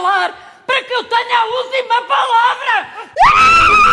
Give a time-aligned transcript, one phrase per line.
[0.00, 0.34] calar
[0.66, 2.86] para que eu tenha a última palavra!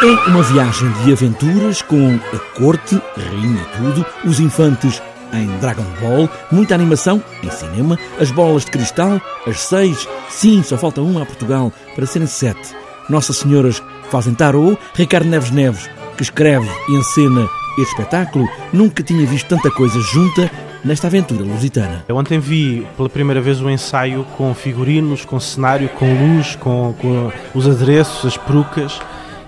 [0.04, 5.01] É uma viagem de aventuras com a corte, rainha tudo, os infantes
[5.33, 10.78] em Dragon Ball, muita animação em cinema, as bolas de cristal, as seis, sim, só
[10.78, 12.74] falta uma a Portugal para serem sete.
[13.10, 19.26] Nossas Senhoras fazem tarô, Ricardo Neves Neves, que escreve e encena este espetáculo, nunca tinha
[19.26, 20.50] visto tanta coisa junta
[20.84, 22.05] nesta aventura lusitana.
[22.07, 26.93] Eu ontem vi pela primeira vez o ensaio com figurinos, com cenário, com luz, com,
[27.00, 29.00] com os adereços, as perucas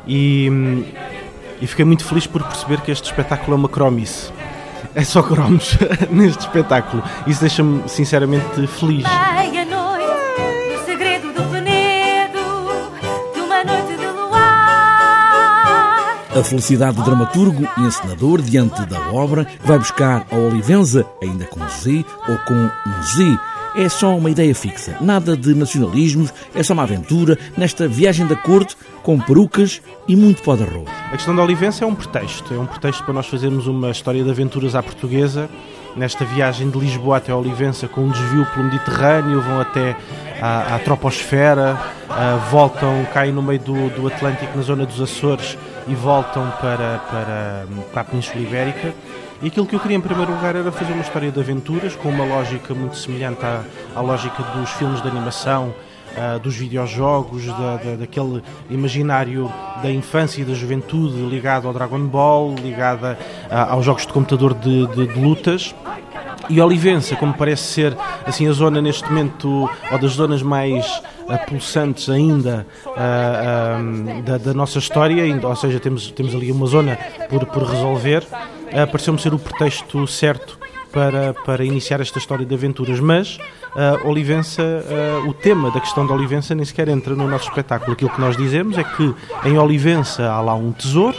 [0.08, 0.50] e,
[1.62, 4.32] e fiquei muito feliz por perceber que este espetáculo é uma cromice.
[4.96, 5.78] É só cromos
[6.10, 7.04] neste espetáculo.
[7.28, 9.06] Isso deixa-me sinceramente feliz.
[16.36, 21.60] A felicidade do dramaturgo e encenador diante da obra vai buscar a Olivenza, ainda com
[21.68, 23.40] Z ou com um Z.
[23.76, 28.36] É só uma ideia fixa, nada de nacionalismos, é só uma aventura nesta viagem da
[28.36, 30.88] corte com perucas e muito pó de arroz.
[31.08, 34.24] A questão da Olivença é um pretexto, é um pretexto para nós fazermos uma história
[34.24, 35.50] de aventuras à portuguesa,
[35.96, 39.96] nesta viagem de Lisboa até Olivença, com um desvio pelo Mediterrâneo, vão até
[40.42, 41.78] à, à troposfera,
[42.10, 47.00] uh, voltam, caem no meio do, do Atlântico, na zona dos Açores, e voltam para,
[47.10, 48.94] para, para a Península Ibérica.
[49.42, 52.10] E aquilo que eu queria em primeiro lugar era fazer uma história de aventuras com
[52.10, 53.64] uma lógica muito semelhante à,
[53.96, 55.74] à lógica dos filmes de animação,
[56.18, 62.06] uh, dos videojogos, da, da, daquele imaginário da infância e da juventude ligado ao Dragon
[62.06, 63.18] Ball, ligada
[63.50, 65.74] uh, aos jogos de computador de, de, de lutas.
[66.50, 70.86] E Olivença, como parece ser assim a zona neste momento, ou das zonas mais
[71.28, 76.66] uh, pulsantes ainda uh, uh, da, da, nossa história, ou seja, temos, temos ali uma
[76.66, 76.98] zona
[77.30, 80.60] por, por resolver, uh, pareceu-me ser o pretexto certo
[80.92, 83.00] para, para iniciar esta história de aventuras.
[83.00, 83.38] Mas
[83.76, 87.94] uh, Olivença, uh, o tema da questão da Olivença nem sequer entra no nosso espetáculo.
[87.94, 89.14] Aquilo que nós dizemos é que
[89.46, 91.18] em Olivença há lá um tesouro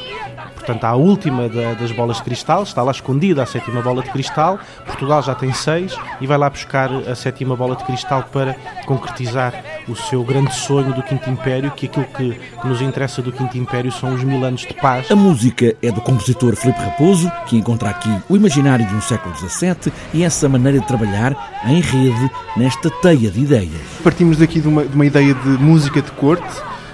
[0.71, 4.11] Portanto, a última da, das bolas de cristal, está lá escondida a sétima bola de
[4.11, 4.57] cristal.
[4.87, 8.55] Portugal já tem seis e vai lá buscar a sétima bola de cristal para
[8.87, 13.33] concretizar o seu grande sonho do Quinto Império, que aquilo que, que nos interessa do
[13.33, 15.11] Quinto Império são os mil anos de paz.
[15.11, 19.35] A música é do compositor Filipe Raposo, que encontra aqui o imaginário de um século
[19.35, 23.81] XVII e essa maneira de trabalhar em rede nesta teia de ideias.
[24.05, 26.47] Partimos daqui de uma, de uma ideia de música de corte,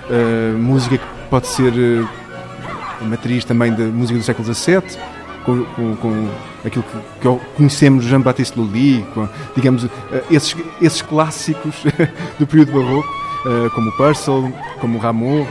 [0.09, 1.73] uh, música que pode ser.
[1.75, 2.26] Uh,
[3.05, 4.83] matriz também da música do século XVII,
[5.45, 6.29] com, com, com
[6.65, 11.77] aquilo que, que, conhecemos Jean-Baptiste Lully, com, digamos, eh, esses, esses clássicos
[12.39, 13.09] do período barroco,
[13.47, 15.47] eh, como o Purcell, como o Rameau,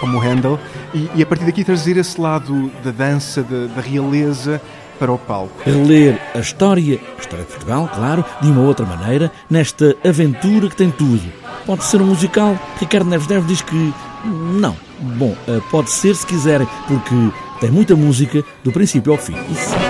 [0.00, 0.58] como o Handel,
[0.94, 4.60] e, e, a partir daqui trazer esse lado da dança, da, da realeza,
[4.98, 5.62] para o palco.
[5.64, 10.76] Reler a história, a história de Portugal, claro, de uma outra maneira, nesta aventura que
[10.76, 11.22] tem tudo.
[11.68, 12.58] Pode ser um musical.
[12.80, 13.92] Ricardo Neves Neves diz que
[14.24, 14.74] não.
[15.18, 17.14] Bom, eh, pode ser se quiserem, porque
[17.60, 19.34] tem muita música do princípio ao fim.
[19.52, 19.87] Isso.